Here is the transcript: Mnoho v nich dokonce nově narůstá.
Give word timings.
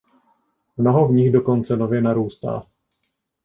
Mnoho 0.77 1.07
v 1.07 1.11
nich 1.11 1.31
dokonce 1.31 1.77
nově 1.77 2.01
narůstá. 2.01 2.63